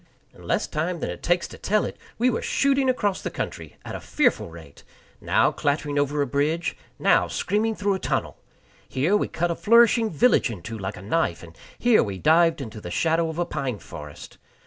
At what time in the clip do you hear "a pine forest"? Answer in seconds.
13.37-14.39